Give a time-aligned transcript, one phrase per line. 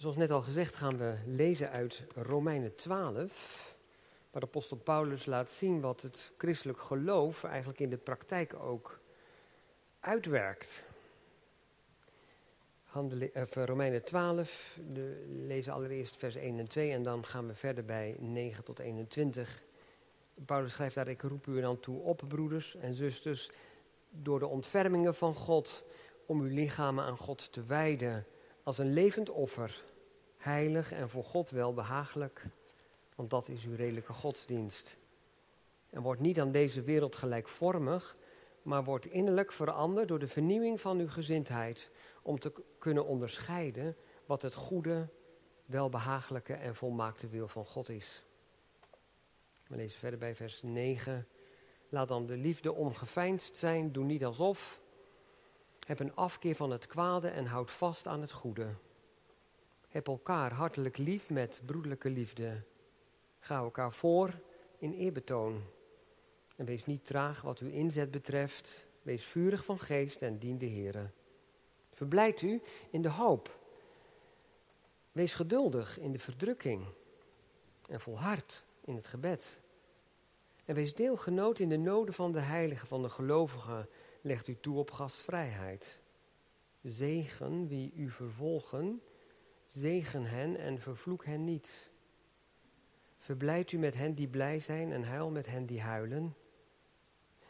[0.00, 3.74] Zoals net al gezegd gaan we lezen uit Romeinen 12,
[4.30, 9.00] waar de apostel Paulus laat zien wat het christelijk geloof eigenlijk in de praktijk ook
[10.00, 10.84] uitwerkt.
[13.34, 17.84] Of Romeinen 12, de, lezen allereerst vers 1 en 2 en dan gaan we verder
[17.84, 19.62] bij 9 tot 21.
[20.46, 23.50] Paulus schrijft daar, ik roep u dan toe op, broeders en zusters,
[24.10, 25.84] door de ontfermingen van God,
[26.26, 28.26] om uw lichamen aan God te wijden
[28.62, 29.82] als een levend offer,
[30.40, 32.44] heilig en voor God wel behagelijk,
[33.16, 34.96] want dat is uw redelijke godsdienst.
[35.90, 38.16] En wordt niet aan deze wereld gelijkvormig,
[38.62, 41.90] maar wordt innerlijk veranderd door de vernieuwing van uw gezindheid,
[42.22, 45.08] om te kunnen onderscheiden wat het goede,
[45.66, 48.24] welbehagelijke en volmaakte wil van God is.
[49.66, 51.26] We lezen verder bij vers 9.
[51.88, 54.80] Laat dan de liefde ongeveinsd zijn, doe niet alsof.
[55.86, 58.74] Heb een afkeer van het kwade en houd vast aan het goede.
[59.90, 62.62] Heb elkaar hartelijk lief met broederlijke liefde.
[63.38, 64.40] Ga elkaar voor
[64.78, 65.62] in eerbetoon.
[66.56, 68.86] En wees niet traag wat uw inzet betreft.
[69.02, 71.10] Wees vurig van geest en dien de Heer.
[71.92, 73.58] Verblijd u in de hoop.
[75.12, 76.84] Wees geduldig in de verdrukking.
[77.88, 79.60] En volhard in het gebed.
[80.64, 83.88] En wees deelgenoot in de noden van de heiligen, van de gelovigen.
[84.20, 86.00] Legt u toe op gastvrijheid.
[86.82, 89.02] Zegen wie u vervolgen.
[89.72, 91.90] Zegen hen en vervloek hen niet.
[93.18, 96.36] Verblijd u met hen die blij zijn en huil met hen die huilen.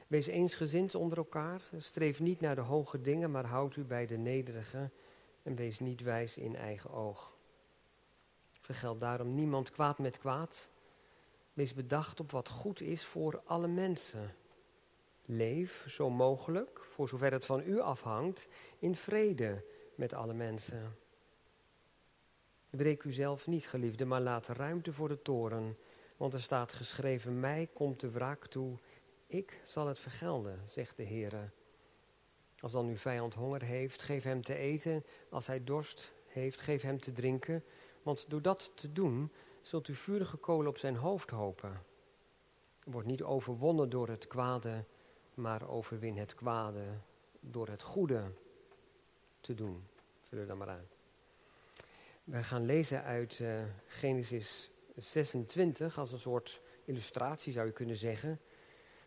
[0.06, 1.62] Wees eensgezind onder elkaar.
[1.76, 4.90] Streef niet naar de hoge dingen, maar houd u bij de nederige.
[5.42, 7.36] En wees niet wijs in eigen oog.
[8.60, 10.68] Vergeld daarom niemand kwaad met kwaad.
[11.52, 14.34] Wees bedacht op wat goed is voor alle mensen.
[15.24, 18.48] Leef zo mogelijk, voor zover het van u afhangt,
[18.78, 19.64] in vrede
[19.94, 20.96] met alle mensen.
[22.70, 25.76] Breek u zelf niet, geliefde, maar laat ruimte voor de toren.
[26.16, 28.76] Want er staat geschreven, mij komt de wraak toe,
[29.26, 31.52] ik zal het vergelden, zegt de Heer.
[32.58, 35.04] Als dan uw vijand honger heeft, geef hem te eten.
[35.30, 37.64] Als hij dorst heeft, geef hem te drinken.
[38.02, 41.82] Want door dat te doen, zult u vurige kolen op zijn hoofd hopen.
[42.84, 44.84] Word niet overwonnen door het kwade,
[45.34, 46.84] maar overwin het kwade
[47.40, 48.32] door het goede
[49.40, 49.86] te doen.
[50.28, 50.99] Vullen dan maar aan.
[52.30, 58.40] We gaan lezen uit uh, Genesis 26 als een soort illustratie zou je kunnen zeggen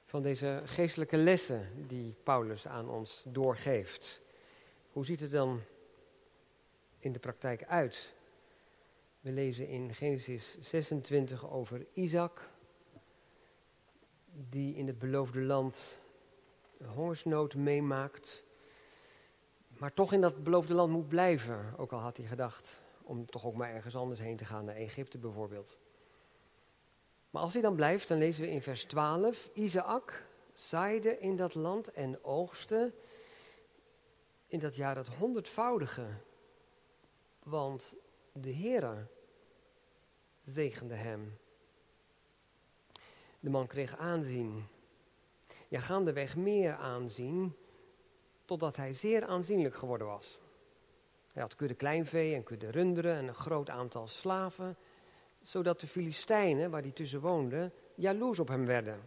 [0.06, 4.22] van deze geestelijke lessen die Paulus aan ons doorgeeft.
[4.91, 5.62] Hoe ziet het dan
[7.00, 8.13] in de praktijk uit?
[9.19, 12.50] We lezen in Genesis 26 over Isaac,
[14.50, 15.97] die in het beloofde land
[16.94, 18.44] hongersnood meemaakt,
[19.67, 23.46] maar toch in dat beloofde land moet blijven, ook al had hij gedacht om toch
[23.46, 25.80] ook maar ergens anders heen te gaan, naar Egypte bijvoorbeeld.
[27.30, 31.56] Maar als hij dan blijft, dan lezen we in vers 12, Isaac zaaide in dat
[31.56, 32.94] land en oogste
[34.47, 36.08] in dat jaar het honderdvoudige,
[37.44, 37.94] want
[38.31, 39.08] de Heere
[40.44, 41.38] zegende hem.
[43.40, 44.68] De man kreeg aanzien.
[45.68, 47.56] Ja, gaandeweg meer aanzien,
[48.46, 50.40] totdat hij zeer aanzienlijk geworden was.
[51.33, 54.77] Hij had kudde kleinvee en kudde runderen en een groot aantal slaven,
[55.41, 59.01] zodat de Filistijnen, waar hij tussen woonde, jaloers op hem werden.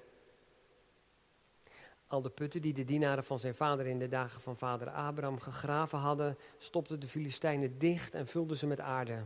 [2.06, 5.40] Al de putten die de dienaren van zijn vader in de dagen van vader Abraham
[5.40, 9.25] gegraven hadden, stopten de Filistijnen dicht en vulden ze met aarde.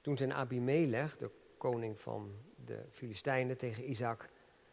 [0.00, 2.34] Toen zijn Abimelech, de koning van
[2.64, 4.28] de Filistijnen, tegen Isaac,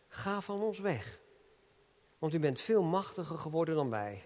[0.08, 1.20] ga van ons weg,
[2.20, 4.24] want u bent veel machtiger geworden dan wij.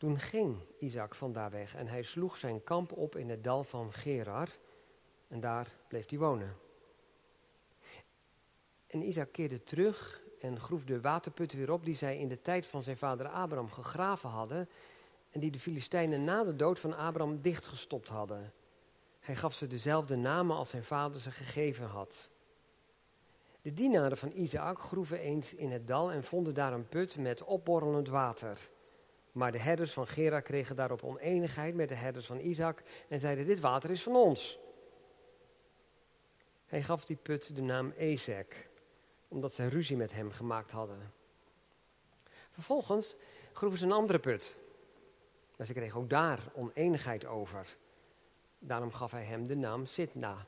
[0.00, 3.92] Toen ging Isaac vandaar weg en hij sloeg zijn kamp op in het dal van
[3.92, 4.48] Gerar
[5.28, 6.56] en daar bleef hij wonen.
[8.86, 12.66] En Isaac keerde terug en groef de waterput weer op die zij in de tijd
[12.66, 14.68] van zijn vader Abraham gegraven hadden
[15.30, 18.52] en die de Filistijnen na de dood van Abraham dichtgestopt hadden.
[19.18, 22.30] Hij gaf ze dezelfde namen als zijn vader ze gegeven had.
[23.62, 27.44] De dienaren van Isaac groeven eens in het dal en vonden daar een put met
[27.44, 28.70] opborrelend water.
[29.32, 33.46] Maar de herders van Gera kregen daarop oneenigheid met de herders van Isaac en zeiden:
[33.46, 34.58] Dit water is van ons.
[36.66, 38.68] Hij gaf die put de naam Ezek,
[39.28, 41.12] omdat zij ruzie met hem gemaakt hadden.
[42.50, 43.16] Vervolgens
[43.52, 44.56] groeven ze een andere put.
[45.56, 47.76] Maar ze kregen ook daar oneenigheid over.
[48.58, 50.46] Daarom gaf hij hem de naam Sitna.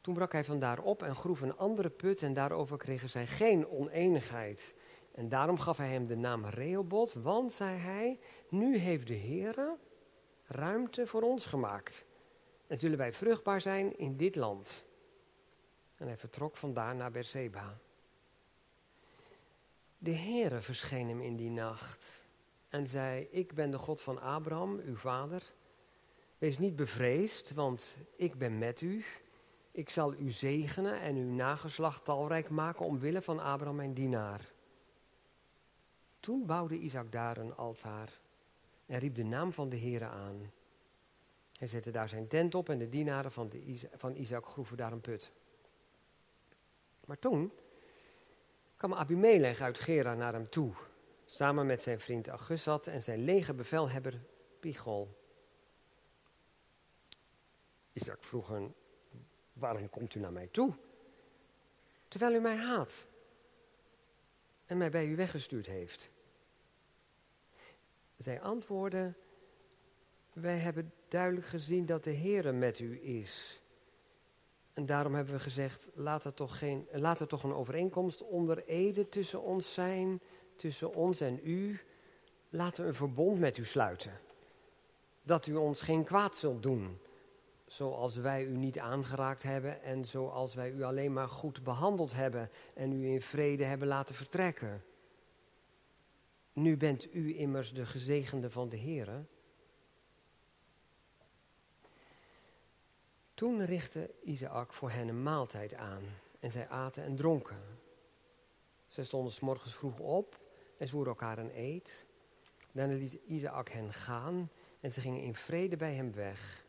[0.00, 3.68] Toen brak hij vandaar op en groef een andere put en daarover kregen zij geen
[3.68, 4.74] oneenigheid.
[5.18, 8.18] En daarom gaf hij hem de naam Rehoboth, want, zei hij,
[8.48, 9.76] nu heeft de Heere
[10.46, 12.04] ruimte voor ons gemaakt.
[12.66, 14.84] En zullen wij vruchtbaar zijn in dit land.
[15.96, 17.78] En hij vertrok vandaar naar Berseba.
[19.98, 22.24] De Heere verscheen hem in die nacht
[22.68, 25.42] en zei, ik ben de God van Abraham, uw vader.
[26.38, 29.04] Wees niet bevreesd, want ik ben met u.
[29.70, 34.56] Ik zal u zegenen en uw nageslacht talrijk maken omwille van Abraham mijn dienaar.
[36.28, 38.20] Toen bouwde Isaac daar een altaar
[38.86, 40.52] en riep de naam van de Heere aan.
[41.58, 44.92] Hij zette daar zijn tent op en de dienaren van, de van Isaac groeven daar
[44.92, 45.32] een put.
[47.04, 47.52] Maar toen
[48.76, 50.72] kwam Abimelech uit Gera naar hem toe,
[51.26, 54.20] samen met zijn vriend Augusat en zijn legerbevelhebber
[54.60, 55.08] Pichol.
[57.92, 58.74] Isaac vroeg hen,
[59.52, 60.74] waarom komt u naar mij toe?
[62.08, 63.06] Terwijl u mij haat
[64.66, 66.16] en mij bij u weggestuurd heeft.
[68.18, 69.16] Zij antwoordden,
[70.32, 73.62] wij hebben duidelijk gezien dat de Heere met u is.
[74.72, 78.64] En daarom hebben we gezegd, laat er toch, geen, laat er toch een overeenkomst onder
[78.64, 80.20] ede tussen ons zijn,
[80.56, 81.80] tussen ons en u.
[82.48, 84.20] Laten we een verbond met u sluiten.
[85.22, 86.98] Dat u ons geen kwaad zult doen,
[87.66, 92.50] zoals wij u niet aangeraakt hebben en zoals wij u alleen maar goed behandeld hebben
[92.74, 94.82] en u in vrede hebben laten vertrekken.
[96.58, 99.24] Nu bent u immers de gezegende van de Heere.
[103.34, 106.02] Toen richtte Isaac voor hen een maaltijd aan
[106.40, 107.62] en zij aten en dronken.
[108.88, 110.40] Ze stonden s morgens vroeg op
[110.78, 112.04] en zwoeren elkaar een eed.
[112.72, 114.50] Daarna liet Isaac hen gaan
[114.80, 116.66] en ze gingen in vrede bij hem weg.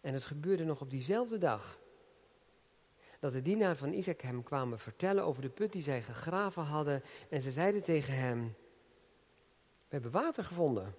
[0.00, 1.80] En het gebeurde nog op diezelfde dag
[3.20, 7.02] dat de dienaar van Isaac hem kwamen vertellen over de put die zij gegraven hadden.
[7.28, 8.54] En ze zeiden tegen hem,
[9.90, 10.94] we hebben water gevonden.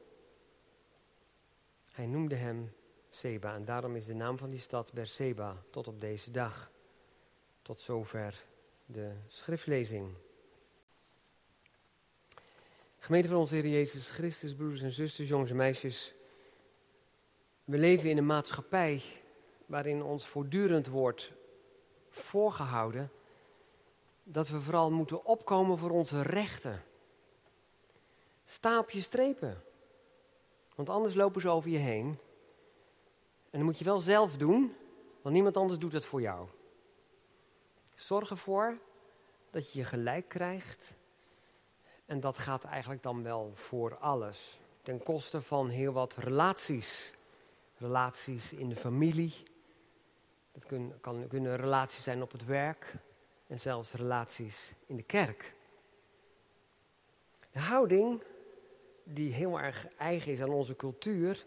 [1.92, 2.74] Hij noemde hem
[3.10, 3.56] Seba.
[3.56, 6.72] En daarom is de naam van die stad Berseba tot op deze dag.
[7.62, 8.46] Tot zover
[8.86, 10.14] de schriftlezing.
[12.98, 16.14] Gemeente van onze Heer Jezus Christus, broeders en zusters, jongens en meisjes.
[17.64, 19.04] We leven in een maatschappij
[19.66, 21.32] waarin ons voortdurend wordt
[22.10, 23.12] voorgehouden
[24.24, 26.84] dat we vooral moeten opkomen voor onze rechten.
[28.52, 29.64] Sta op je strepen,
[30.76, 32.20] want anders lopen ze over je heen
[33.50, 34.76] en dat moet je wel zelf doen,
[35.22, 36.48] want niemand anders doet het voor jou.
[37.96, 38.78] Zorg ervoor
[39.50, 40.96] dat je je gelijk krijgt.
[42.06, 44.60] En dat gaat eigenlijk dan wel voor alles.
[44.82, 47.14] Ten koste van heel wat relaties.
[47.78, 49.34] Relaties in de familie.
[50.52, 50.66] Dat
[51.02, 52.94] kan, kunnen relaties zijn op het werk.
[53.48, 55.54] En zelfs relaties in de kerk.
[57.52, 58.24] De houding
[59.14, 61.46] die heel erg eigen is aan onze cultuur,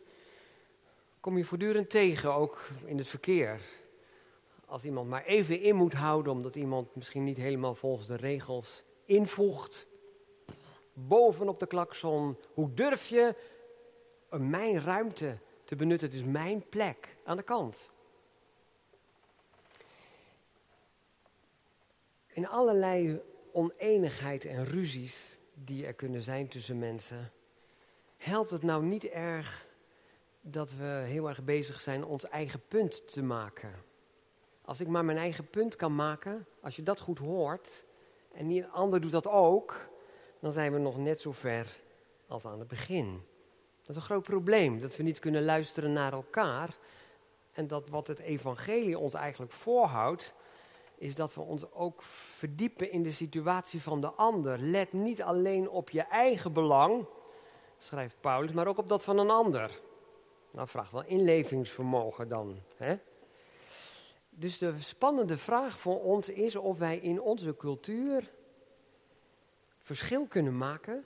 [1.21, 3.61] kom je voortdurend tegen, ook in het verkeer.
[4.67, 8.85] Als iemand maar even in moet houden, omdat iemand misschien niet helemaal volgens de regels
[9.05, 9.87] invoegt.
[10.93, 13.35] Bovenop de klakson, hoe durf je
[14.31, 16.09] mijn ruimte te benutten?
[16.09, 17.91] Het is mijn plek aan de kant.
[22.27, 23.21] In allerlei
[23.53, 27.33] oneenigheid en ruzies die er kunnen zijn tussen mensen,
[28.25, 29.67] helpt het nou niet erg
[30.41, 33.73] dat we heel erg bezig zijn ons eigen punt te maken.
[34.65, 37.85] Als ik maar mijn eigen punt kan maken, als je dat goed hoort,
[38.33, 39.89] en een ander doet dat ook,
[40.41, 41.81] dan zijn we nog net zo ver
[42.27, 43.23] als aan het begin.
[43.81, 46.77] Dat is een groot probleem, dat we niet kunnen luisteren naar elkaar.
[47.53, 50.35] En dat wat het evangelie ons eigenlijk voorhoudt,
[50.97, 52.03] is dat we ons ook
[52.37, 54.59] verdiepen in de situatie van de ander.
[54.59, 57.07] Let niet alleen op je eigen belang,
[57.85, 59.81] schrijft Paulus, maar ook op dat van een ander.
[60.51, 62.61] Nou, vraagt wel inlevingsvermogen dan.
[62.77, 62.97] Hè?
[64.31, 68.33] Dus de spannende vraag voor ons is of wij in onze cultuur
[69.79, 71.05] verschil kunnen maken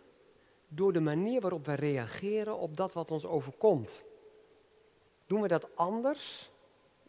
[0.68, 4.02] door de manier waarop wij reageren op dat wat ons overkomt.
[5.26, 6.50] Doen we dat anders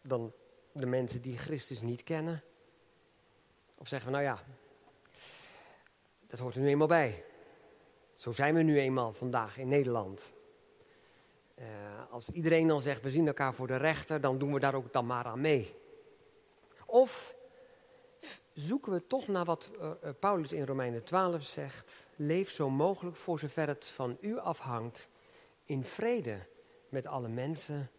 [0.02, 0.32] dan
[0.72, 2.42] de mensen die Christus niet kennen?
[3.74, 4.44] Of zeggen we, nou ja,
[6.26, 7.24] dat hoort er nu eenmaal bij.
[8.20, 10.32] Zo zijn we nu eenmaal vandaag in Nederland.
[11.58, 11.66] Uh,
[12.10, 14.92] als iedereen dan zegt, we zien elkaar voor de rechter, dan doen we daar ook
[14.92, 15.74] dan maar aan mee.
[16.86, 17.34] Of
[18.52, 22.06] zoeken we toch naar wat uh, Paulus in Romeinen 12 zegt.
[22.16, 25.08] Leef zo mogelijk, voor zover het van u afhangt,
[25.64, 26.38] in vrede
[26.88, 27.90] met alle mensen.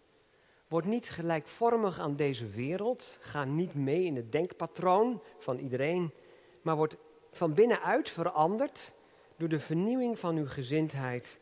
[0.67, 3.17] Word niet gelijkvormig aan deze wereld.
[3.19, 6.13] Ga niet mee in het denkpatroon van iedereen.
[6.61, 6.95] Maar word
[7.31, 8.93] van binnenuit veranderd
[9.41, 11.39] door de vernieuwing van uw gezindheid.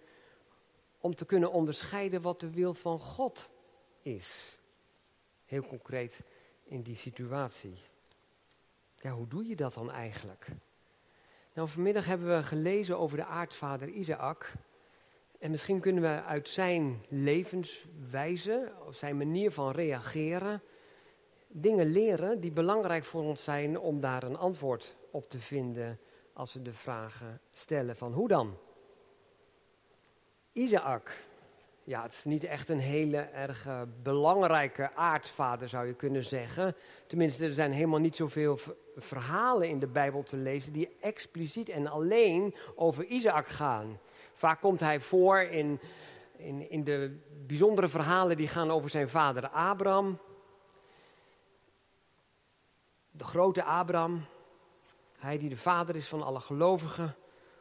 [0.98, 3.50] Om te kunnen onderscheiden wat de wil van God
[4.02, 4.58] is.
[5.46, 6.20] Heel concreet
[6.64, 7.78] in die situatie.
[8.98, 10.48] Ja, hoe doe je dat dan eigenlijk?
[11.54, 14.54] Nou, vanmiddag hebben we gelezen over de aardvader Isaac.
[15.40, 20.62] En misschien kunnen we uit zijn levenswijze, of zijn manier van reageren,
[21.48, 26.00] dingen leren die belangrijk voor ons zijn om daar een antwoord op te vinden
[26.40, 28.58] als we de vragen stellen van hoe dan?
[30.52, 31.12] Isaac,
[31.84, 33.68] ja, het is niet echt een hele erg
[34.04, 36.76] belangrijke aardvader zou je kunnen zeggen.
[37.08, 38.60] Tenminste, er zijn helemaal niet zoveel
[38.96, 44.00] verhalen in de Bijbel te lezen die expliciet en alleen over Isaac gaan.
[44.34, 45.80] Vaak komt hij voor in,
[46.38, 50.20] in, in de bijzondere verhalen die gaan over zijn vader Abraham.
[53.12, 54.26] De grote Abraham,
[55.20, 57.16] hij die de vader is van alle gelovigen.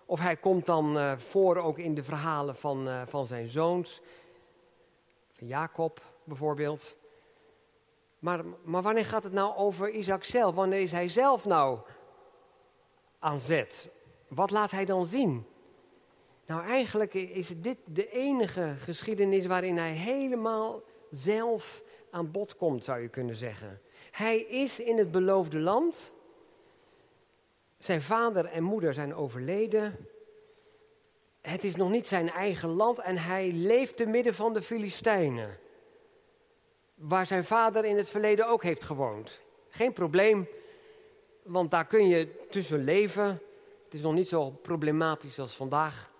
[0.06, 4.00] Of hij komt dan uh, voor ook in de verhalen van, uh, van zijn zoons.
[5.32, 6.96] Van Jacob bijvoorbeeld.
[8.18, 10.54] Maar, maar wanneer gaat het nou over Isaac zelf?
[10.54, 11.78] Wanneer is hij zelf nou
[13.18, 13.88] aan zet?
[14.28, 15.46] Wat laat hij dan zien?
[16.46, 23.00] Nou, eigenlijk is dit de enige geschiedenis waarin hij helemaal zelf aan bod komt, zou
[23.00, 23.80] je kunnen zeggen.
[24.10, 26.12] Hij is in het beloofde land.
[27.78, 30.08] Zijn vader en moeder zijn overleden.
[31.40, 35.58] Het is nog niet zijn eigen land en hij leeft te midden van de Filistijnen.
[36.94, 39.42] Waar zijn vader in het verleden ook heeft gewoond.
[39.68, 40.48] Geen probleem,
[41.42, 43.26] want daar kun je tussen leven.
[43.84, 46.10] Het is nog niet zo problematisch als vandaag.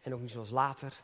[0.00, 1.02] En ook niet zoals later.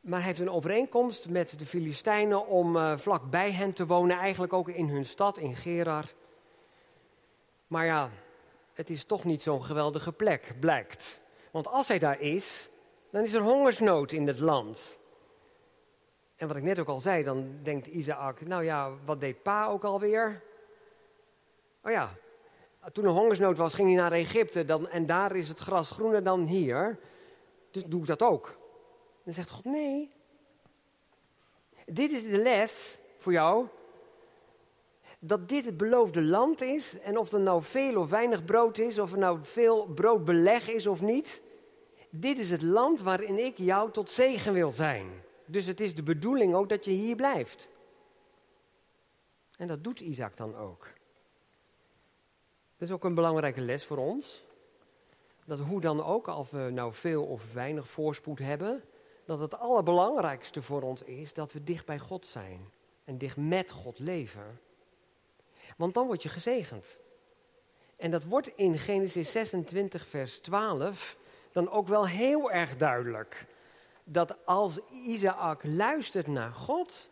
[0.00, 4.18] Maar hij heeft een overeenkomst met de Filistijnen om uh, vlak bij hen te wonen,
[4.18, 6.12] eigenlijk ook in hun stad, in Gerar.
[7.66, 8.10] Maar ja,
[8.72, 11.20] het is toch niet zo'n geweldige plek, blijkt.
[11.50, 12.68] Want als hij daar is,
[13.10, 14.98] dan is er hongersnood in het land.
[16.36, 19.66] En wat ik net ook al zei, dan denkt Isaac, nou ja, wat deed pa
[19.66, 20.42] ook alweer?
[21.82, 22.14] Oh ja,
[22.92, 26.22] toen er hongersnood was, ging hij naar Egypte dan, en daar is het gras groener
[26.22, 26.98] dan hier.
[27.70, 28.56] Dus doe ik dat ook.
[29.24, 30.12] Dan zegt God, nee.
[31.86, 33.66] Dit is de les voor jou.
[35.26, 36.98] Dat dit het beloofde land is.
[36.98, 38.98] En of er nou veel of weinig brood is.
[38.98, 41.42] Of er nou veel broodbeleg is of niet.
[42.10, 45.06] Dit is het land waarin ik jou tot zegen wil zijn.
[45.46, 47.68] Dus het is de bedoeling ook dat je hier blijft.
[49.56, 50.88] En dat doet Isaac dan ook.
[52.76, 54.44] Dat is ook een belangrijke les voor ons.
[55.44, 58.82] Dat hoe dan ook, of we nou veel of weinig voorspoed hebben,
[59.24, 62.72] dat het allerbelangrijkste voor ons is dat we dicht bij God zijn.
[63.04, 64.60] En dicht met God leven.
[65.76, 67.02] Want dan word je gezegend.
[67.96, 71.16] En dat wordt in Genesis 26, vers 12
[71.52, 73.46] dan ook wel heel erg duidelijk.
[74.04, 77.10] Dat als Isaac luistert naar God,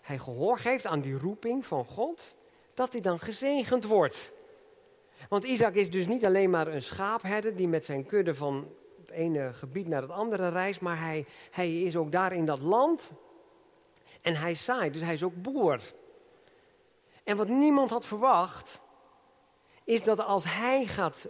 [0.00, 2.34] hij gehoor geeft aan die roeping van God,
[2.74, 4.32] dat hij dan gezegend wordt.
[5.28, 8.68] Want Isaac is dus niet alleen maar een schaapherder die met zijn kudde van
[9.00, 12.60] het ene gebied naar het andere reist, maar hij, hij is ook daar in dat
[12.60, 13.10] land
[14.20, 15.80] en hij zaait, dus hij is ook boer.
[17.28, 18.80] En wat niemand had verwacht,
[19.84, 21.28] is dat als hij gaat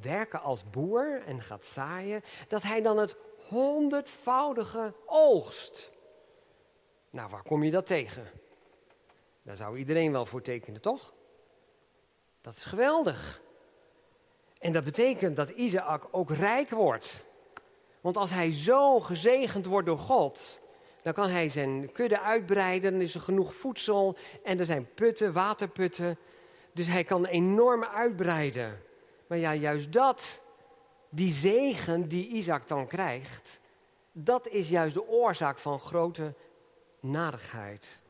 [0.00, 3.16] werken als boer en gaat zaaien, dat hij dan het
[3.48, 5.90] honderdvoudige oogst.
[7.10, 8.30] Nou, waar kom je dat tegen?
[9.42, 11.12] Daar zou iedereen wel voor tekenen, toch?
[12.40, 13.40] Dat is geweldig.
[14.58, 17.24] En dat betekent dat Isaac ook rijk wordt.
[18.00, 20.60] Want als hij zo gezegend wordt door God,
[21.04, 25.32] dan kan hij zijn kudde uitbreiden, dan is er genoeg voedsel en er zijn putten,
[25.32, 26.18] waterputten.
[26.72, 28.82] Dus hij kan enorm uitbreiden.
[29.26, 30.40] Maar ja, juist dat,
[31.08, 33.60] die zegen die Isaac dan krijgt,
[34.12, 36.34] dat is juist de oorzaak van grote
[37.00, 38.00] narigheid.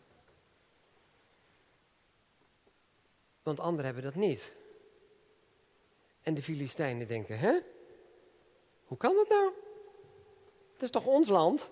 [3.42, 4.52] Want anderen hebben dat niet.
[6.22, 7.58] En de Filistijnen denken, hè?
[8.84, 9.52] Hoe kan dat nou?
[10.72, 11.70] Het is toch ons land?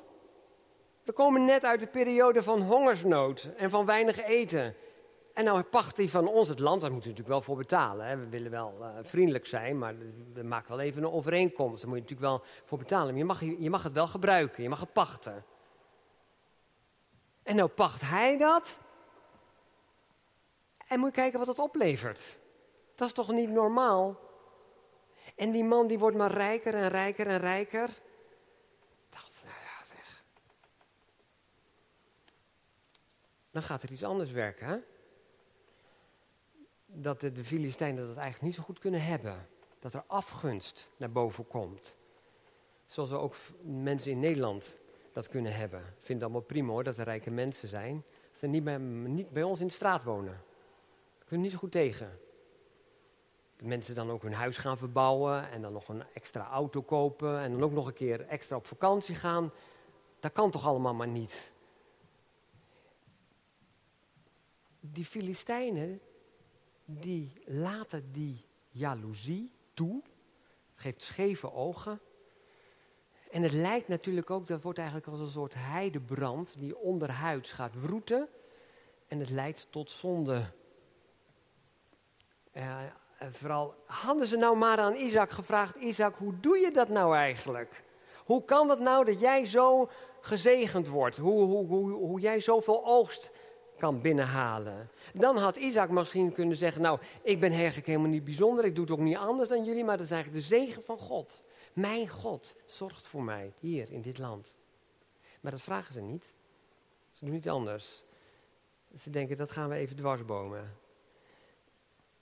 [1.04, 4.75] We komen net uit de periode van hongersnood en van weinig eten.
[5.32, 8.06] En nou pacht hij van ons het land, daar moeten we natuurlijk wel voor betalen.
[8.06, 8.16] Hè.
[8.16, 9.94] We willen wel uh, vriendelijk zijn, maar
[10.32, 11.80] we maken wel even een overeenkomst.
[11.80, 13.06] Daar moet je natuurlijk wel voor betalen.
[13.06, 15.44] Maar je mag, je mag het wel gebruiken, je mag het pachten.
[17.42, 18.78] En nou pacht hij dat.
[20.87, 22.38] En moet je kijken wat dat oplevert.
[22.94, 24.21] Dat is toch niet normaal?
[25.37, 27.88] En die man die wordt maar rijker en rijker en rijker.
[29.11, 30.23] Dat, nou ja, zeg.
[33.52, 34.78] Dan gaat er iets anders werken, hè?
[36.92, 39.47] dat de, de Filistijnen dat eigenlijk niet zo goed kunnen hebben.
[39.78, 41.94] Dat er afgunst naar boven komt.
[42.87, 44.73] Zoals we ook mensen in Nederland
[45.12, 45.80] dat kunnen hebben.
[45.80, 48.04] Ik vind het allemaal prima hoor, dat er rijke mensen zijn.
[48.30, 50.42] Dat ze niet bij, niet bij ons in de straat wonen.
[51.18, 52.18] Dat kunnen niet zo goed tegen.
[53.56, 57.38] Dat mensen dan ook hun huis gaan verbouwen en dan nog een extra auto kopen
[57.38, 59.52] en dan ook nog een keer extra op vakantie gaan.
[60.21, 61.52] Dat kan toch allemaal maar niet.
[64.85, 66.01] Die Filistijnen,
[66.85, 70.03] die laten die jaloezie toe,
[70.75, 72.01] geeft scheve ogen.
[73.31, 77.75] En het lijkt natuurlijk ook, dat wordt eigenlijk als een soort heidebrand die onderhuids gaat
[77.81, 78.29] wroeten.
[79.07, 80.45] En het leidt tot zonde.
[82.53, 87.17] En vooral hadden ze nou maar aan Isaac gevraagd: Isaac, hoe doe je dat nou
[87.17, 87.85] eigenlijk?
[88.25, 91.17] Hoe kan het nou dat jij zo gezegend wordt?
[91.17, 93.31] Hoe, hoe, hoe, hoe jij zoveel oogst
[93.83, 94.91] kan binnenhalen?
[95.15, 98.85] Dan had Isaac misschien kunnen zeggen: Nou, ik ben eigenlijk helemaal niet bijzonder, ik doe
[98.85, 101.43] het ook niet anders dan jullie, maar dat is eigenlijk de zegen van God.
[101.73, 104.57] Mijn God zorgt voor mij hier in dit land.
[105.41, 106.33] Maar dat vragen ze niet.
[107.11, 108.03] Ze doen niet anders.
[108.99, 110.77] Ze denken, dat gaan we even dwarsbomen.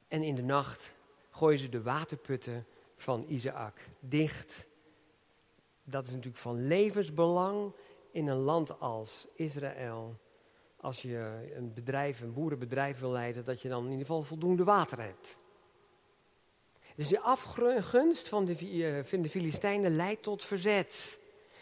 [0.09, 0.93] En in de nacht
[1.31, 4.67] gooien ze de waterputten van Isaac dicht.
[5.85, 7.73] Dat is natuurlijk van levensbelang
[8.11, 10.19] in een land als Israël.
[10.81, 14.65] Als je een bedrijf, een boerenbedrijf wil leiden, dat je dan in ieder geval voldoende
[14.65, 15.37] water hebt.
[16.95, 21.21] Dus die afgunst van de, eh, van de Filistijnen leidt tot verzet.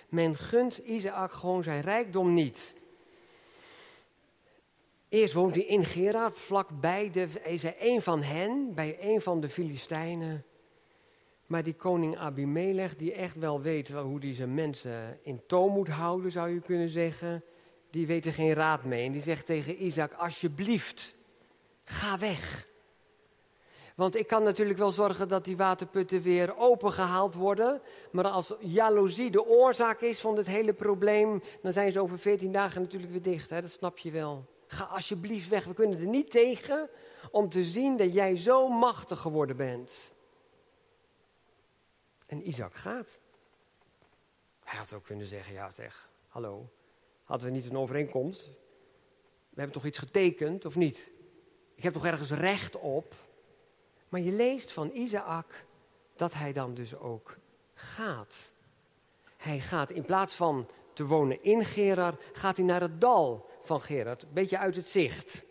[0.08, 2.74] Men gunt Isaac gewoon zijn rijkdom niet.
[5.08, 9.40] Eerst woont hij in Gerar, vlakbij de, is hij een van hen, bij een van
[9.40, 10.44] de Filistijnen.
[11.46, 15.88] Maar die koning Abimelech, die echt wel weet hoe hij zijn mensen in toom moet
[15.88, 17.42] houden, zou je kunnen zeggen,
[17.90, 19.06] die weet er geen raad mee.
[19.06, 21.14] En die zegt tegen Isaac, alsjeblieft,
[21.84, 22.66] ga weg.
[23.94, 27.82] Want ik kan natuurlijk wel zorgen dat die waterputten weer opengehaald worden.
[28.10, 32.52] Maar als jaloezie de oorzaak is van dit hele probleem, dan zijn ze over 14
[32.52, 33.50] dagen natuurlijk weer dicht.
[33.50, 33.60] Hè?
[33.60, 34.46] Dat snap je wel.
[34.66, 35.64] Ga alsjeblieft weg.
[35.64, 36.90] We kunnen er niet tegen
[37.30, 40.12] om te zien dat jij zo machtig geworden bent.
[42.26, 43.18] En Isaac gaat.
[44.64, 46.68] Hij had ook kunnen zeggen, ja zeg, hallo,
[47.28, 48.46] hadden we niet een overeenkomst?
[49.48, 51.10] We hebben toch iets getekend, of niet?
[51.74, 53.14] Ik heb toch ergens recht op?
[54.08, 55.64] Maar je leest van Isaac
[56.16, 57.36] dat hij dan dus ook
[57.74, 58.50] gaat.
[59.36, 63.80] Hij gaat in plaats van te wonen in Gerar, gaat hij naar het dal van
[63.80, 64.22] Gerard.
[64.22, 65.44] Een beetje uit het zicht.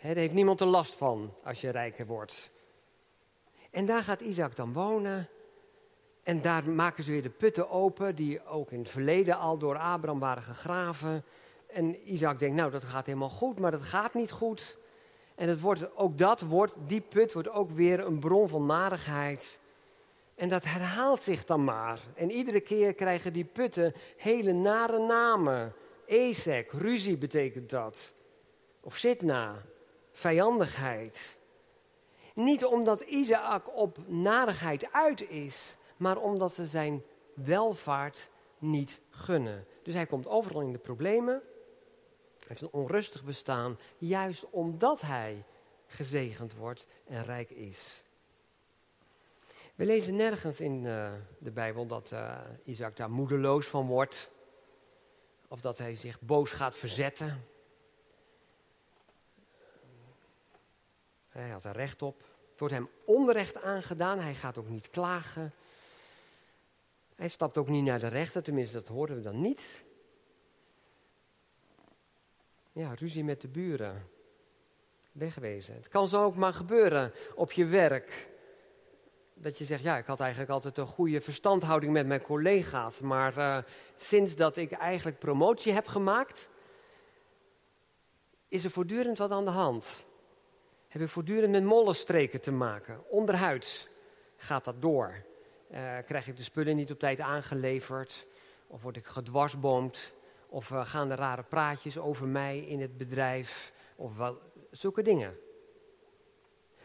[0.00, 2.50] daar heeft niemand er last van als je rijker wordt.
[3.70, 5.28] En daar gaat Isaac dan wonen.
[6.24, 9.78] En daar maken ze weer de putten open, die ook in het verleden al door
[9.78, 11.24] Abraham waren gegraven.
[11.66, 14.78] En Isaac denkt, nou dat gaat helemaal goed, maar dat gaat niet goed.
[15.34, 19.60] En het wordt, ook dat wordt, die put wordt ook weer een bron van narigheid.
[20.34, 21.98] En dat herhaalt zich dan maar.
[22.14, 25.74] En iedere keer krijgen die putten hele nare namen.
[26.06, 28.12] Ezek, ruzie betekent dat.
[28.80, 29.62] Of Sitna,
[30.12, 31.38] vijandigheid.
[32.34, 37.02] Niet omdat Isaac op narigheid uit is, maar omdat ze zijn
[37.34, 39.66] welvaart niet gunnen.
[39.82, 41.42] Dus hij komt overal in de problemen
[42.48, 45.44] heeft een onrustig bestaan, juist omdat hij
[45.86, 48.02] gezegend wordt en rijk is.
[49.74, 54.30] We lezen nergens in uh, de Bijbel dat uh, Isaac daar moedeloos van wordt.
[55.48, 57.46] Of dat hij zich boos gaat verzetten.
[61.28, 62.18] Hij had er recht op.
[62.50, 64.18] Het wordt hem onrecht aangedaan.
[64.18, 65.52] Hij gaat ook niet klagen.
[67.14, 69.84] Hij stapt ook niet naar de rechter, tenminste dat horen we dan niet.
[72.72, 74.08] Ja, ruzie met de buren.
[75.12, 75.74] Wegwezen.
[75.74, 78.28] Het kan zo ook maar gebeuren op je werk.
[79.34, 83.00] Dat je zegt, ja, ik had eigenlijk altijd een goede verstandhouding met mijn collega's.
[83.00, 83.58] Maar uh,
[83.96, 86.48] sinds dat ik eigenlijk promotie heb gemaakt,
[88.48, 90.04] is er voortdurend wat aan de hand.
[90.88, 93.10] Heb ik voortdurend met mollenstreken te maken.
[93.10, 93.88] Onderhuids
[94.36, 95.24] gaat dat door.
[95.70, 98.26] Uh, krijg ik de spullen niet op tijd aangeleverd?
[98.66, 100.12] Of word ik gedwarsboomd?
[100.48, 103.72] Of uh, gaan er rare praatjes over mij in het bedrijf?
[103.96, 105.38] Of wat, zulke dingen.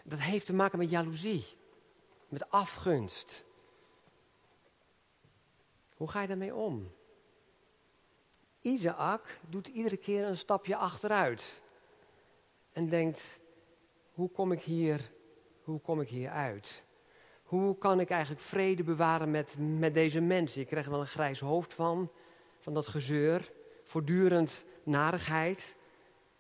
[0.04, 1.46] Dat heeft te maken met jaloezie,
[2.28, 3.46] met afgunst.
[5.96, 6.92] Hoe ga je daarmee om?
[8.62, 11.62] Isaac doet iedere keer een stapje achteruit.
[12.72, 13.40] En denkt,
[14.14, 15.12] hoe kom ik hier,
[15.64, 16.84] hoe kom ik hier uit?
[17.50, 20.62] Hoe kan ik eigenlijk vrede bewaren met, met deze mensen?
[20.62, 22.12] Ik krijg wel een grijs hoofd van,
[22.60, 23.52] van dat gezeur
[23.84, 25.76] voortdurend narigheid,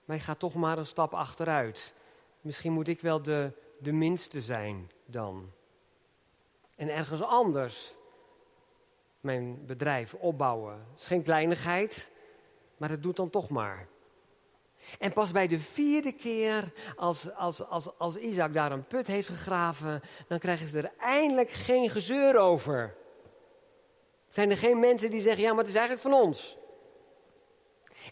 [0.05, 1.93] maar je gaat toch maar een stap achteruit.
[2.41, 5.51] Misschien moet ik wel de de minste zijn dan.
[6.75, 7.95] En ergens anders
[9.21, 10.73] mijn bedrijf opbouwen.
[10.73, 12.11] Het is geen kleinigheid,
[12.77, 13.87] maar het doet dan toch maar.
[14.99, 19.27] En pas bij de vierde keer, als, als, als, als Isaac daar een put heeft
[19.27, 22.95] gegraven, dan krijgen ze er eindelijk geen gezeur over.
[24.29, 26.57] Zijn er geen mensen die zeggen, ja, maar het is eigenlijk van ons.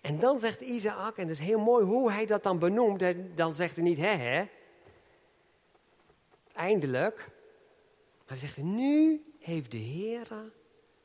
[0.02, 3.04] En dan zegt Isaac, en het is heel mooi hoe hij dat dan benoemt,
[3.36, 4.46] dan zegt hij niet, hè, hè.
[6.54, 7.18] Eindelijk.
[8.18, 10.28] Maar hij zegt, nu heeft de Heer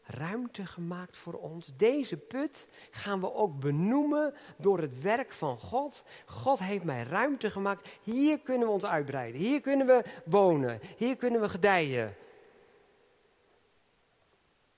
[0.05, 1.73] ruimte gemaakt voor ons.
[1.77, 6.05] Deze put gaan we ook benoemen door het werk van God.
[6.27, 7.89] God heeft mij ruimte gemaakt.
[8.03, 9.41] Hier kunnen we ons uitbreiden.
[9.41, 10.81] Hier kunnen we wonen.
[10.97, 12.17] Hier kunnen we gedijen.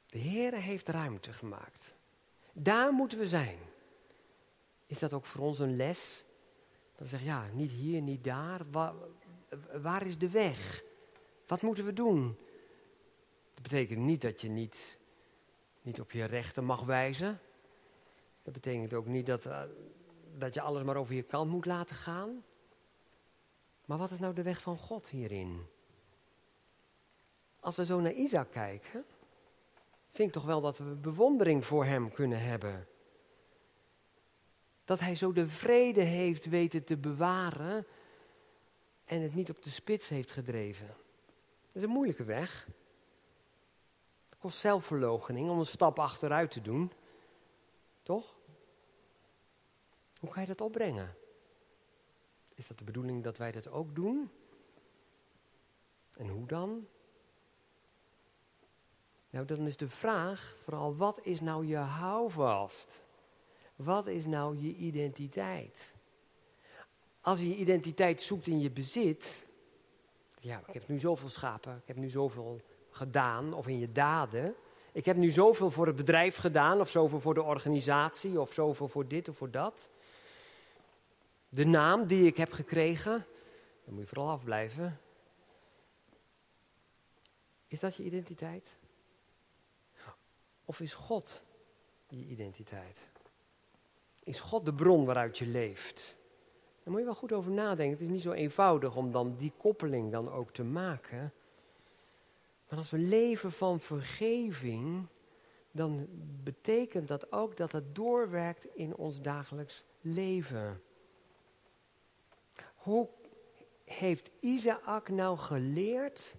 [0.07, 1.95] De Heer heeft ruimte gemaakt.
[2.53, 3.59] Daar moeten we zijn.
[4.87, 6.25] Is dat ook voor ons een les?
[6.93, 8.61] Dat we zeggen, ja, niet hier, niet daar.
[9.83, 10.83] Waar is de weg?
[11.47, 12.37] Wat moeten we doen?
[13.55, 14.99] Dat betekent niet dat je niet,
[15.85, 17.41] niet op je rechten mag wijzen.
[18.43, 19.63] Dat betekent ook niet dat, uh,
[20.39, 22.45] dat je alles maar over je kant moet laten gaan.
[23.85, 25.67] Maar wat is nou de weg van God hierin?
[27.61, 29.05] Als we zo naar Isaac kijken,
[30.11, 32.87] vind ik toch wel dat we bewondering voor hem kunnen hebben.
[34.85, 37.87] Dat hij zo de vrede heeft weten te bewaren
[39.05, 40.87] en het niet op de spits heeft gedreven.
[40.87, 40.97] Dat
[41.73, 42.69] is een moeilijke weg.
[44.45, 46.93] Kost zelfverloochening om een stap achteruit te doen.
[48.03, 48.37] Toch?
[50.21, 51.17] Hoe kan je dat opbrengen?
[52.55, 54.31] Is dat de bedoeling dat wij dat ook doen?
[56.17, 56.87] En hoe dan?
[59.31, 63.01] Nou, dan is de vraag vooral, wat is nou je houvast?
[63.77, 65.93] Wat is nou je identiteit?
[67.21, 69.47] Als je je identiteit zoekt in je bezit,
[70.41, 72.61] ja, ik heb nu zoveel schapen, ik heb nu zoveel
[72.95, 74.55] gedaan, of in je daden.
[74.93, 78.89] Ik heb nu zoveel voor het bedrijf gedaan, of zoveel voor de organisatie, of zoveel
[78.89, 79.91] voor dit of voor dat.
[81.49, 83.27] De naam die ik heb gekregen,
[83.85, 85.01] daar moet je vooral afblijven.
[87.69, 88.77] Is dat je identiteit?
[90.65, 91.43] Of is God
[92.09, 92.99] je identiteit?
[94.23, 96.17] Is God de bron waaruit je leeft?
[96.83, 97.93] Daar moet je wel goed over nadenken.
[97.93, 101.33] Het is niet zo eenvoudig om dan die koppeling dan ook te maken.
[102.75, 105.07] Maar als we leven van vergeving,
[105.71, 106.07] dan
[106.43, 110.83] betekent dat ook dat het doorwerkt in ons dagelijks leven.
[112.75, 113.09] Hoe
[113.85, 116.37] heeft Isaac nou geleerd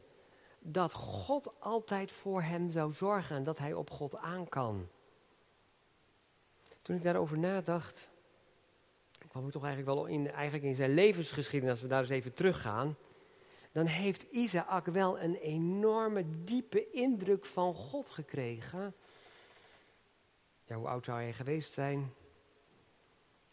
[0.60, 4.88] dat God altijd voor hem zou zorgen en dat hij op God aan kan?
[6.82, 8.10] Toen ik daarover nadacht,
[9.28, 12.34] kwam ik toch eigenlijk wel in, eigenlijk in zijn levensgeschiedenis, als we daar eens even
[12.34, 12.95] teruggaan,
[13.76, 18.96] dan heeft Isaac wel een enorme, diepe indruk van God gekregen.
[20.64, 22.14] Ja, hoe oud zou hij geweest zijn?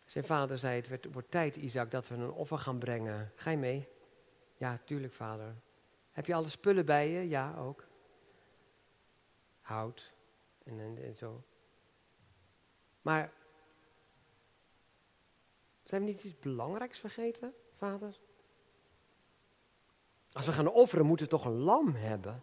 [0.05, 3.33] Zijn vader zei, het wordt, tijd, Isaac, dat we een offer gaan brengen.
[3.35, 3.89] Ga je mee?
[4.57, 5.55] Ja, tuurlijk, vader.
[6.11, 7.29] Heb je alle spullen bij je?
[7.29, 7.87] Ja, ook.
[9.61, 10.13] Hout
[10.65, 11.43] en, en, en zo.
[13.01, 13.33] Maar
[15.83, 18.21] zijn we niet iets belangrijks vergeten, vader?
[20.33, 22.43] Als we gaan offeren, moeten we toch een lam hebben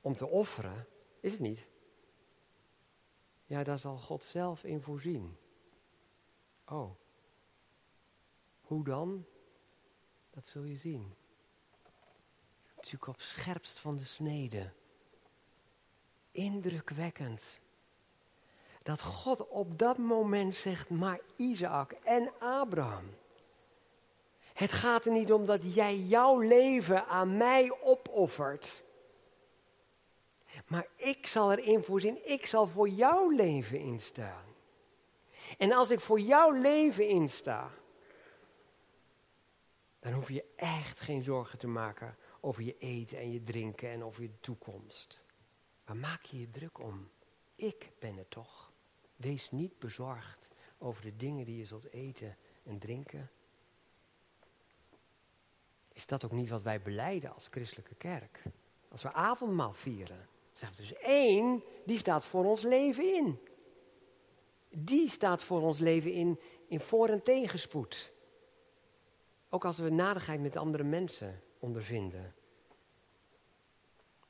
[0.00, 0.86] om te offeren?
[1.20, 1.66] Is het niet?
[3.44, 5.36] Ja, daar zal God zelf in voorzien.
[6.66, 6.90] Oh.
[8.60, 9.24] Hoe dan?
[10.30, 11.14] Dat zul je zien.
[12.74, 14.72] Natuurlijk op scherpst van de snede.
[16.30, 17.60] Indrukwekkend
[18.88, 23.04] dat God op dat moment zegt, maar Isaac en Abraham.
[24.58, 28.82] Het gaat er niet om dat jij jouw leven aan mij opoffert.
[30.66, 34.44] Maar ik zal erin voorzien, ik zal voor jouw leven instaan.
[35.58, 37.70] En als ik voor jouw leven insta,
[40.00, 44.04] dan hoef je echt geen zorgen te maken over je eten en je drinken en
[44.04, 45.22] over je toekomst.
[45.84, 47.10] Waar maak je je druk om?
[47.54, 48.72] Ik ben het toch.
[49.16, 53.30] Wees niet bezorgd over de dingen die je zult eten en drinken.
[55.98, 58.42] Is dat ook niet wat wij beleiden als christelijke kerk?
[58.88, 60.28] Als we avondmaal vieren.
[60.54, 63.38] Zeggen we dus één, die staat voor ons leven in.
[64.68, 68.12] Die staat voor ons leven in, in voor- en tegenspoed.
[69.48, 72.34] Ook als we nadigheid met andere mensen ondervinden.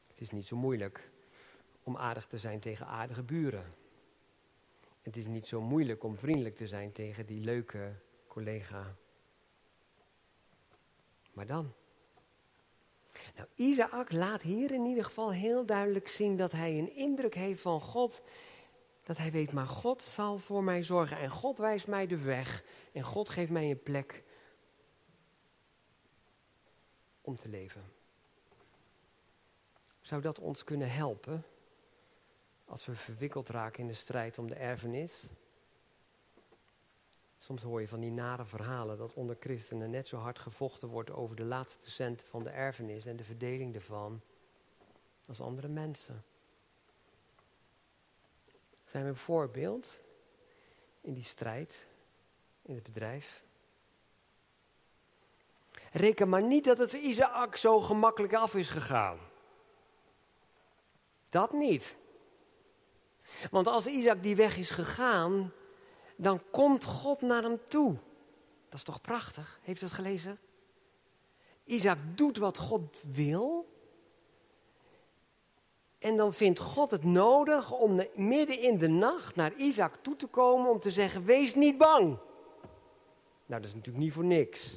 [0.07, 1.11] Het is niet zo moeilijk
[1.83, 3.73] om aardig te zijn tegen aardige buren.
[5.03, 7.93] Het is niet zo moeilijk om vriendelijk te zijn tegen die leuke
[8.27, 8.97] collega.
[11.39, 11.75] Maar dan,
[13.37, 17.61] Nou, Isaac laat hier in ieder geval heel duidelijk zien dat hij een indruk heeft
[17.61, 18.23] van God.
[19.03, 22.65] Dat hij weet, maar God zal voor mij zorgen en God wijst mij de weg
[22.93, 24.25] en God geeft mij een plek
[27.21, 27.83] om te leven.
[30.01, 31.45] Zou dat ons kunnen helpen
[32.65, 35.23] als we verwikkeld raken in de strijd om de erfenis?
[37.39, 41.11] Soms hoor je van die nare verhalen dat onder christenen net zo hard gevochten wordt
[41.11, 44.21] over de laatste cent van de erfenis en de verdeling ervan
[45.29, 46.25] als andere mensen.
[48.85, 50.01] Zijn we een voorbeeld
[51.01, 51.87] in die strijd
[52.63, 53.45] in het bedrijf?
[55.93, 59.19] Reken maar niet dat het Isaac zo gemakkelijk af is gegaan.
[61.29, 61.97] Dat niet.
[63.51, 65.53] Want als Isaac die weg is gegaan,
[66.21, 67.97] dan komt God naar hem toe.
[68.69, 69.61] Dat is toch prachtig?
[69.63, 70.39] Heeft u het gelezen?
[71.65, 73.77] Isaac doet wat God wil.
[75.99, 80.27] En dan vindt God het nodig om midden in de nacht naar Isaac toe te
[80.27, 82.07] komen om te zeggen: Wees niet bang.
[83.47, 84.71] Nou, dat is natuurlijk niet voor niks.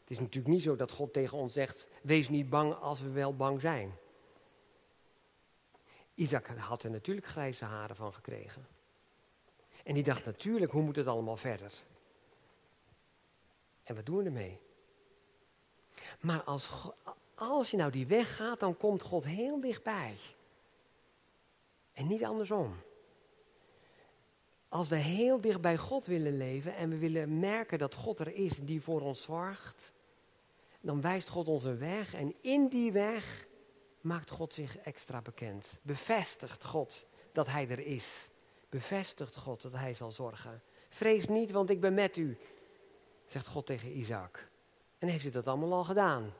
[0.00, 3.10] Het is natuurlijk niet zo dat God tegen ons zegt: Wees niet bang als we
[3.10, 3.94] wel bang zijn.
[6.14, 8.77] Isaac had er natuurlijk grijze haren van gekregen.
[9.88, 11.72] En die dacht natuurlijk, hoe moet het allemaal verder?
[13.82, 14.60] En wat doen we ermee?
[16.20, 16.70] Maar als,
[17.34, 20.16] als je nou die weg gaat, dan komt God heel dichtbij.
[21.92, 22.76] En niet andersom.
[24.68, 28.34] Als we heel dicht bij God willen leven en we willen merken dat God er
[28.34, 29.92] is die voor ons zorgt,
[30.80, 33.46] dan wijst God ons een weg en in die weg
[34.00, 35.78] maakt God zich extra bekend.
[35.82, 38.28] Bevestigt God dat Hij er is.
[38.68, 40.62] Bevestigt God dat Hij zal zorgen.
[40.88, 42.38] Vrees niet, want ik ben met u,
[43.24, 44.48] zegt God tegen Isaac.
[44.98, 46.32] En heeft hij dat allemaal al gedaan.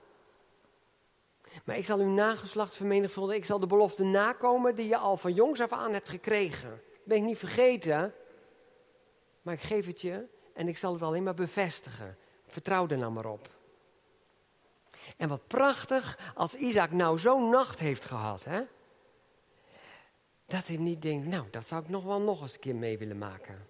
[1.64, 3.40] Maar ik zal uw nageslacht vermenigvuldigen.
[3.40, 6.70] Ik zal de belofte nakomen die je al van jongs af aan hebt gekregen.
[6.70, 8.14] Dat ben ik niet vergeten.
[9.42, 12.16] Maar ik geef het je en ik zal het alleen maar bevestigen.
[12.46, 13.56] Vertrouw er nou maar op.
[15.16, 18.44] En wat prachtig als Isaac nou zo'n nacht heeft gehad.
[18.44, 18.62] Hè?
[20.48, 22.98] Dat hij niet denkt, nou, dat zou ik nog wel nog eens een keer mee
[22.98, 23.68] willen maken.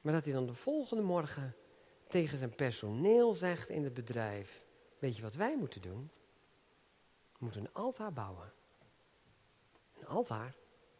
[0.00, 1.54] Maar dat hij dan de volgende morgen
[2.06, 4.64] tegen zijn personeel zegt in het bedrijf:
[4.98, 6.10] Weet je wat wij moeten doen?
[7.32, 8.52] We moeten een altaar bouwen.
[9.98, 10.54] Een altaar?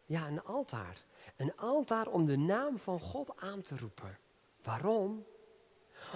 [0.05, 1.05] Ja, een altaar.
[1.35, 4.17] Een altaar om de naam van God aan te roepen.
[4.63, 5.25] Waarom?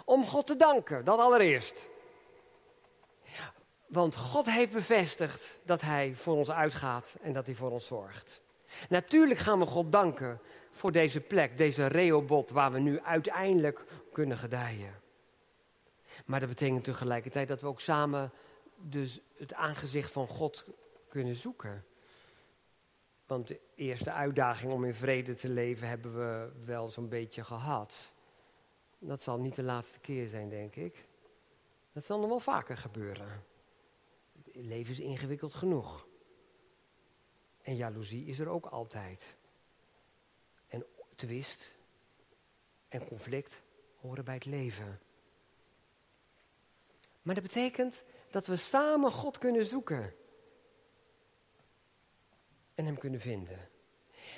[0.06, 1.90] Om God te danken, dat allereerst.
[3.90, 8.42] Want God heeft bevestigd dat Hij voor ons uitgaat en dat Hij voor ons zorgt.
[8.90, 10.40] Natuurlijk gaan we God danken
[10.72, 14.94] voor deze plek, deze Reobot, waar we nu uiteindelijk kunnen gedijen.
[16.26, 18.32] Maar dat betekent tegelijkertijd dat we ook samen
[18.76, 20.66] dus het aangezicht van God
[21.08, 21.86] kunnen zoeken.
[23.26, 28.12] Want de eerste uitdaging om in vrede te leven hebben we wel zo'n beetje gehad.
[29.00, 31.06] Dat zal niet de laatste keer zijn, denk ik.
[31.92, 33.44] Dat zal nog wel vaker gebeuren.
[34.62, 36.08] Leven is ingewikkeld genoeg.
[37.62, 39.36] En jaloezie is er ook altijd.
[40.68, 41.76] En twist
[42.88, 43.62] en conflict
[44.00, 45.00] horen bij het leven.
[47.22, 50.14] Maar dat betekent dat we samen God kunnen zoeken.
[52.76, 53.70] En hem kunnen vinden.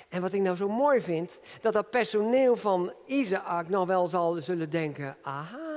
[0.08, 4.34] En wat ik nou zo mooi vind, dat dat personeel van Isaac nog wel zal
[4.34, 5.71] zullen denken, aha.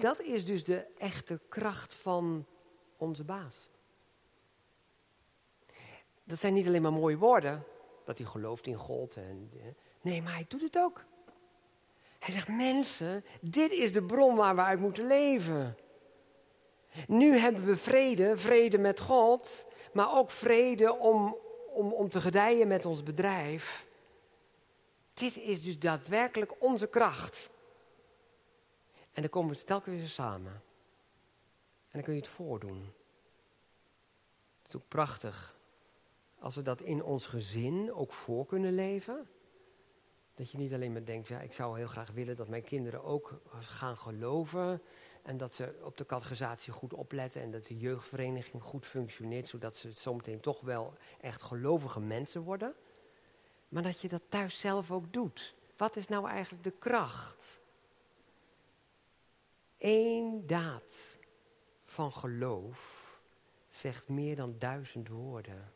[0.00, 2.46] Dat is dus de echte kracht van
[2.96, 3.68] onze baas.
[6.24, 7.64] Dat zijn niet alleen maar mooie woorden,
[8.04, 9.16] dat hij gelooft in God.
[9.16, 9.50] En,
[10.00, 11.04] nee, maar hij doet het ook.
[12.18, 15.76] Hij zegt, mensen, dit is de bron waar we uit moeten leven.
[17.06, 21.36] Nu hebben we vrede, vrede met God, maar ook vrede om,
[21.72, 23.86] om, om te gedijen met ons bedrijf.
[25.14, 27.50] Dit is dus daadwerkelijk onze kracht.
[29.12, 30.52] En dan komen we telkens weer samen.
[30.52, 32.92] En dan kun je het voordoen.
[34.58, 35.58] Het is ook prachtig
[36.38, 39.28] als we dat in ons gezin ook voor kunnen leven.
[40.34, 43.04] Dat je niet alleen maar denkt, ja, ik zou heel graag willen dat mijn kinderen
[43.04, 44.82] ook gaan geloven.
[45.22, 49.76] En dat ze op de categorisatie goed opletten en dat de jeugdvereniging goed functioneert, zodat
[49.76, 52.74] ze zometeen toch wel echt gelovige mensen worden.
[53.68, 55.54] Maar dat je dat thuis zelf ook doet.
[55.76, 57.59] Wat is nou eigenlijk de kracht?
[59.80, 61.18] Eén daad
[61.84, 63.08] van geloof
[63.68, 65.72] zegt meer dan duizend woorden.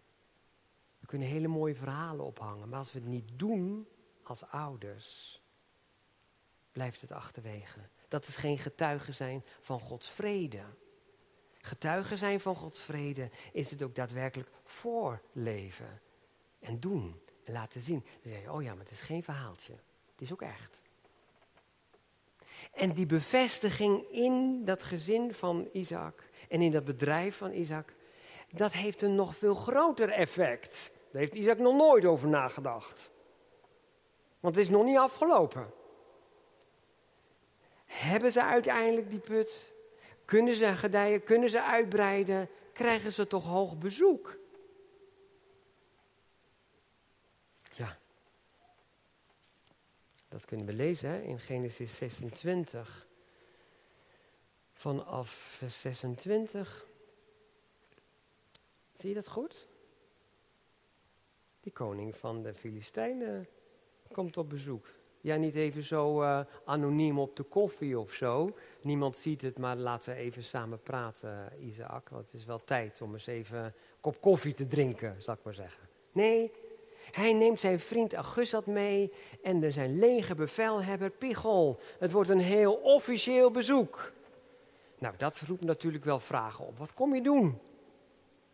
[0.98, 3.88] We kunnen hele mooie verhalen ophangen, maar als we het niet doen,
[4.22, 5.40] als ouders
[6.72, 7.80] blijft het achterwege.
[8.08, 10.62] Dat is geen getuige zijn van Gods vrede.
[11.58, 16.00] Getuige zijn van Gods vrede is het ook daadwerkelijk voorleven
[16.58, 18.04] en doen en laten zien.
[18.22, 19.72] Dan zeg je, oh ja, maar het is geen verhaaltje.
[20.10, 20.82] Het is ook echt.
[22.74, 27.94] En die bevestiging in dat gezin van Isaac en in dat bedrijf van Isaac,
[28.50, 30.90] dat heeft een nog veel groter effect.
[31.10, 33.10] Daar heeft Isaac nog nooit over nagedacht.
[34.40, 35.72] Want het is nog niet afgelopen.
[37.84, 39.72] Hebben ze uiteindelijk die put?
[40.24, 41.24] Kunnen ze gedijen?
[41.24, 42.48] Kunnen ze uitbreiden?
[42.72, 44.36] Krijgen ze toch hoog bezoek?
[47.72, 47.98] Ja.
[50.34, 53.06] Dat kunnen we lezen hè, in Genesis 26.
[54.72, 56.86] Vanaf vers 26.
[58.94, 59.66] Zie je dat goed?
[61.60, 63.48] Die koning van de Filistijnen
[64.12, 64.86] komt op bezoek.
[65.20, 68.56] Ja, niet even zo uh, anoniem op de koffie of zo.
[68.80, 72.08] Niemand ziet het, maar laten we even samen praten, Isaac.
[72.08, 75.42] Want het is wel tijd om eens even een kop koffie te drinken, zal ik
[75.42, 75.88] maar zeggen.
[76.12, 76.52] Nee,
[77.10, 79.12] hij neemt zijn vriend Augustat mee
[79.42, 81.78] en zijn lege bevelhebber Pichol.
[81.98, 84.12] Het wordt een heel officieel bezoek.
[84.98, 86.78] Nou, dat roept natuurlijk wel vragen op.
[86.78, 87.58] Wat kom je doen?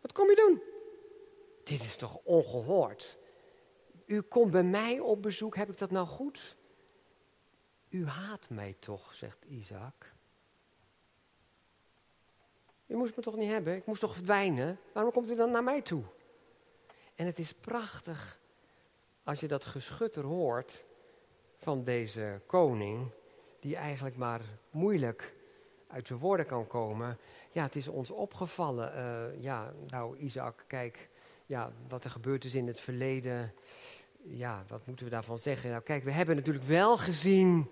[0.01, 0.61] Wat kom je doen?
[1.63, 3.17] Dit is toch ongehoord?
[4.05, 6.55] U komt bij mij op bezoek, heb ik dat nou goed?
[7.89, 10.13] U haat mij toch, zegt Isaac.
[12.87, 13.75] U moest me toch niet hebben?
[13.75, 14.79] Ik moest toch verdwijnen?
[14.93, 16.03] Waarom komt u dan naar mij toe?
[17.15, 18.39] En het is prachtig
[19.31, 20.85] als je dat geschutter hoort
[21.55, 23.07] van deze koning,
[23.59, 25.33] die eigenlijk maar moeilijk
[25.87, 27.17] uit zijn woorden kan komen.
[27.51, 28.93] Ja, het is ons opgevallen.
[28.95, 31.09] Uh, ja, nou Isaac, kijk,
[31.45, 33.53] ja, wat er gebeurd is in het verleden.
[34.23, 35.69] Ja, wat moeten we daarvan zeggen?
[35.69, 37.69] Nou, kijk, we hebben natuurlijk wel gezien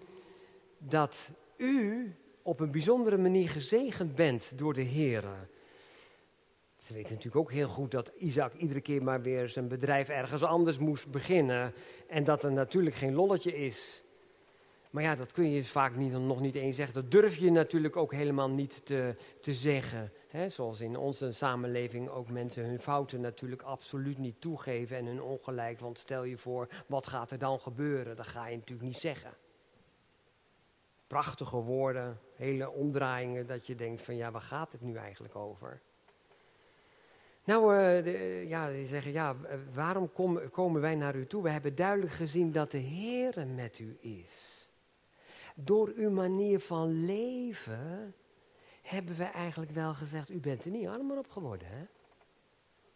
[0.78, 5.24] dat u op een bijzondere manier gezegend bent door de Heer.
[6.90, 10.44] Ze weten natuurlijk ook heel goed dat Isaac iedere keer maar weer zijn bedrijf ergens
[10.44, 11.74] anders moest beginnen.
[12.08, 14.04] En dat er natuurlijk geen lolletje is.
[14.90, 16.96] Maar ja, dat kun je vaak niet, nog niet eens zeggen.
[16.96, 20.12] Dat durf je natuurlijk ook helemaal niet te, te zeggen.
[20.48, 25.80] zoals in onze samenleving ook mensen hun fouten natuurlijk absoluut niet toegeven en hun ongelijk.
[25.80, 28.16] Want stel je voor, wat gaat er dan gebeuren?
[28.16, 29.34] Dat ga je natuurlijk niet zeggen.
[31.08, 35.82] Prachtige woorden, hele omdraaiingen dat je denkt van ja, waar gaat het nu eigenlijk over?
[37.50, 39.36] Nou, uh, de, ja, die zeggen, ja,
[39.74, 41.44] waarom kom, komen wij naar u toe?
[41.44, 44.70] We hebben duidelijk gezien dat de Heer met u is.
[45.56, 48.16] Door uw manier van leven
[48.82, 51.86] hebben we eigenlijk wel gezegd, u bent er niet armer op geworden, hè?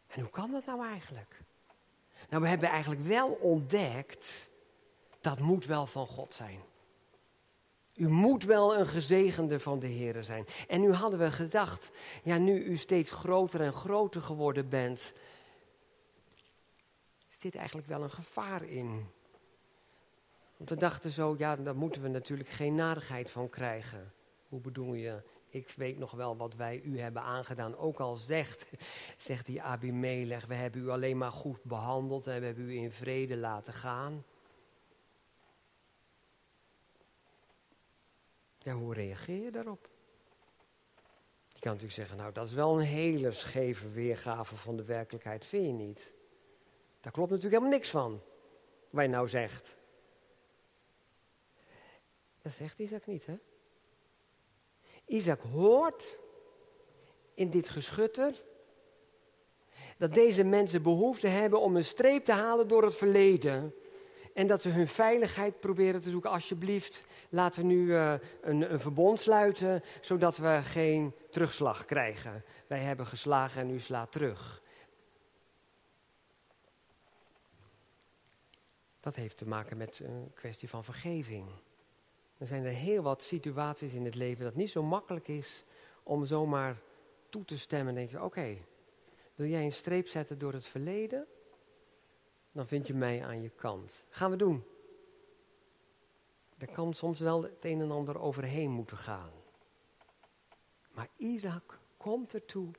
[0.08, 1.42] En hoe kan dat nou eigenlijk?
[2.30, 4.50] Nou, we hebben eigenlijk wel ontdekt,
[5.22, 6.60] dat moet wel van God zijn.
[7.96, 10.46] U moet wel een gezegende van de Heer zijn.
[10.68, 11.92] En nu hadden we gedacht,
[12.24, 15.14] ja, nu u steeds groter en groter geworden bent,
[17.28, 19.08] zit eigenlijk wel een gevaar in.
[20.58, 24.14] Want we dachten zo, ja, daar moeten we natuurlijk geen narigheid van krijgen.
[24.50, 25.22] Hoe bedoel je?
[25.50, 27.78] Ik weet nog wel wat wij u hebben aangedaan.
[27.78, 28.66] Ook al zegt,
[29.18, 32.92] zegt die Abimelech, we hebben u alleen maar goed behandeld en we hebben u in
[32.92, 34.24] vrede laten gaan.
[38.64, 39.90] Ja, hoe reageer je daarop?
[41.48, 45.46] Je kan natuurlijk zeggen, nou dat is wel een hele scheve weergave van de werkelijkheid,
[45.46, 46.14] vind je niet?
[47.02, 48.22] Daar klopt natuurlijk helemaal niks van,
[48.90, 49.76] wat je nou zegt.
[52.42, 53.36] Dat zegt Isaac niet, hè?
[55.06, 56.20] Isaac hoort
[57.34, 58.44] in dit geschutter
[59.98, 63.76] dat deze mensen behoefte hebben om een streep te halen door het verleden.
[64.34, 66.30] En dat ze hun veiligheid proberen te zoeken.
[66.30, 72.44] Alsjeblieft, laten we nu uh, een, verbond sluiten, zodat we geen terugslag krijgen.
[72.68, 74.62] Wij hebben geslagen en u slaat terug.
[79.00, 81.48] Dat heeft te maken met een kwestie van vergeving.
[82.38, 85.64] Er zijn er heel wat situaties in het leven dat niet zo makkelijk is
[86.04, 86.78] om zomaar
[87.30, 87.96] toe te stemmen.
[87.96, 88.58] denk je, oké,
[89.36, 91.28] wil jij een streep zetten door het verleden?
[92.54, 94.04] Dan vind je mij aan je kant.
[94.10, 94.64] Gaan we doen.
[96.58, 99.32] Er kan soms wel het een en ander overheen moeten gaan.
[100.92, 102.72] Maar Isaac komt ertoe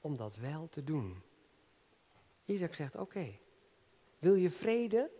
[0.00, 1.22] om dat wel te doen.
[2.44, 3.38] Isaac zegt, oké,
[4.18, 5.10] wil je vrede?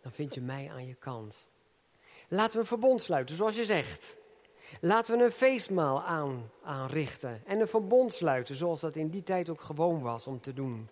[0.00, 1.46] Dan vind je mij aan je kant.
[2.28, 4.16] Laten we een verbond sluiten, zoals je zegt.
[4.80, 9.48] Laten we een feestmaal aan, aanrichten en een verbond sluiten, zoals dat in die tijd
[9.48, 10.88] ook gewoon was om te doen.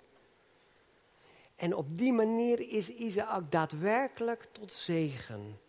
[1.57, 5.61] En op die manier is Isaac daadwerkelijk tot zegen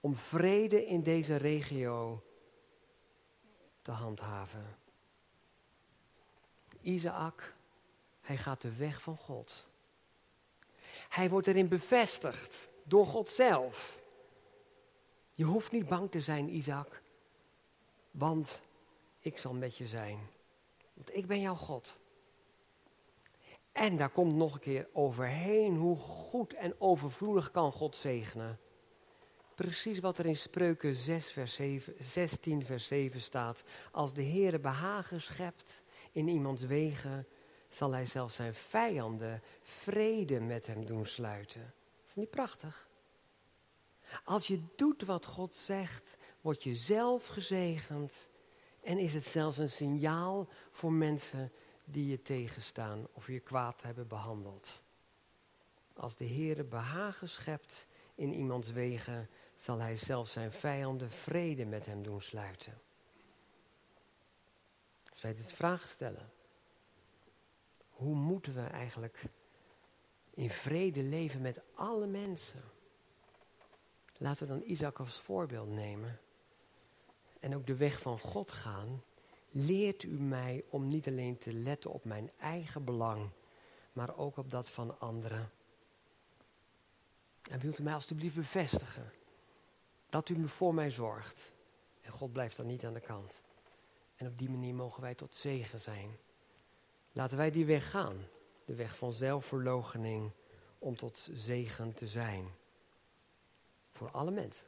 [0.00, 2.22] om vrede in deze regio
[3.82, 4.78] te handhaven.
[6.80, 7.54] Isaac,
[8.20, 9.68] hij gaat de weg van God.
[11.08, 14.02] Hij wordt erin bevestigd door God zelf.
[15.34, 17.02] Je hoeft niet bang te zijn, Isaac,
[18.10, 18.60] want
[19.18, 20.28] ik zal met je zijn.
[20.94, 21.98] Want ik ben jouw God.
[23.80, 28.58] En daar komt nog een keer overheen hoe goed en overvloedig kan God zegenen.
[29.54, 33.62] Precies wat er in Spreuken 6, vers 7, 16, vers 7 staat.
[33.92, 37.26] Als de Heere behagen schept in iemands wegen,
[37.68, 41.74] zal hij zelfs zijn vijanden vrede met hem doen sluiten.
[42.06, 42.88] Is niet prachtig?
[44.24, 48.28] Als je doet wat God zegt, word je zelf gezegend
[48.82, 51.52] en is het zelfs een signaal voor mensen
[51.84, 54.82] die je tegenstaan of je kwaad hebben behandeld.
[55.94, 61.86] Als de Heere behagen schept in iemands wegen, zal hij zelfs zijn vijanden vrede met
[61.86, 62.80] hem doen sluiten.
[65.08, 66.32] Als wij dit vraag stellen,
[67.88, 69.24] hoe moeten we eigenlijk
[70.30, 72.62] in vrede leven met alle mensen?
[74.16, 76.20] Laten we dan Isaac als voorbeeld nemen
[77.40, 79.02] en ook de weg van God gaan.
[79.50, 83.30] Leert u mij om niet alleen te letten op mijn eigen belang,
[83.92, 85.50] maar ook op dat van anderen.
[87.50, 89.12] En wilt u mij alstublieft bevestigen
[90.08, 91.52] dat u voor mij zorgt.
[92.00, 93.40] En God blijft dan niet aan de kant.
[94.16, 96.18] En op die manier mogen wij tot zegen zijn.
[97.12, 98.26] Laten wij die weg gaan.
[98.64, 100.30] De weg van zelfverloochening
[100.78, 102.54] om tot zegen te zijn.
[103.90, 104.66] Voor alle mensen.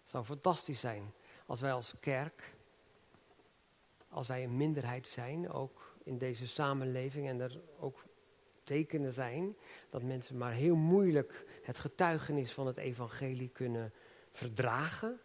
[0.00, 1.12] Het zou fantastisch zijn
[1.46, 2.56] als wij als kerk,
[4.08, 8.04] als wij een minderheid zijn, ook in deze samenleving en er ook
[8.62, 9.56] tekenen zijn
[9.90, 13.92] dat mensen maar heel moeilijk het getuigenis van het evangelie kunnen
[14.30, 15.20] verdragen,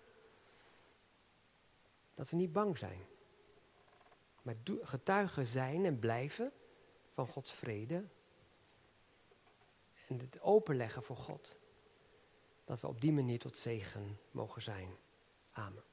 [2.15, 2.99] dat we niet bang zijn.
[4.41, 6.51] Maar getuigen zijn en blijven
[7.09, 8.07] van Gods vrede
[10.07, 11.55] en het openleggen voor God.
[12.65, 14.89] Dat we op die manier tot zegen mogen zijn.
[15.51, 15.84] Amen.